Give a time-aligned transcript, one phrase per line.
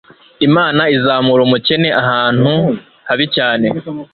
[0.47, 2.51] Imana izamura umukene ahantu
[3.07, 3.67] habi cyane